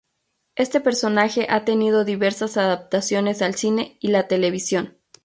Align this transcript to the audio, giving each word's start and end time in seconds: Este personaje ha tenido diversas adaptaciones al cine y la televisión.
Este 0.55 0.81
personaje 0.81 1.45
ha 1.47 1.63
tenido 1.63 2.03
diversas 2.03 2.57
adaptaciones 2.57 3.43
al 3.43 3.53
cine 3.53 3.97
y 3.99 4.07
la 4.07 4.27
televisión. 4.27 4.97